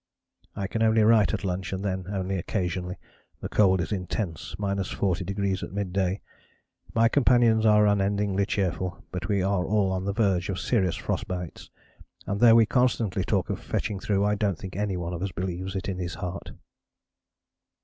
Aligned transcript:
"I 0.55 0.65
can 0.65 0.81
only 0.81 1.03
write 1.03 1.31
at 1.31 1.43
lunch 1.43 1.71
and 1.71 1.85
then 1.85 2.07
only 2.09 2.35
occasionally. 2.37 2.95
The 3.39 3.49
cold 3.49 3.79
is 3.81 3.91
intense, 3.91 4.55
40° 4.57 5.61
at 5.63 5.71
mid 5.71 5.93
day. 5.93 6.21
My 6.95 7.07
companions 7.07 7.67
are 7.67 7.85
unendingly 7.85 8.47
cheerful, 8.47 9.05
but 9.11 9.27
we 9.27 9.43
are 9.43 9.63
all 9.63 9.91
on 9.91 10.05
the 10.05 10.11
verge 10.11 10.49
of 10.49 10.59
serious 10.59 10.95
frost 10.95 11.27
bites, 11.27 11.69
and 12.25 12.39
though 12.39 12.55
we 12.55 12.65
constantly 12.65 13.23
talk 13.23 13.51
of 13.51 13.59
fetching 13.59 13.99
through 13.99 14.25
I 14.25 14.33
don't 14.33 14.57
think 14.57 14.75
any 14.75 14.97
one 14.97 15.13
of 15.13 15.21
us 15.21 15.31
believes 15.31 15.75
it 15.75 15.87
in 15.87 15.99
his 15.99 16.15
heart. 16.15 16.49